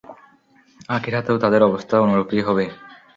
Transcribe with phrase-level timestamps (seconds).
[0.89, 2.65] আখিরাতেও তাদের অবস্থা অনুরূপই হবে।